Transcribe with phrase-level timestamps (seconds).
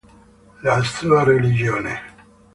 [0.63, 2.01] La sua religione.